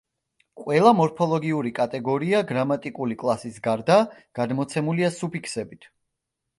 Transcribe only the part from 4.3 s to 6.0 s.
გადმოცემულია სუფიქსებით.